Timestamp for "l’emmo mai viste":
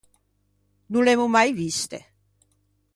1.07-2.03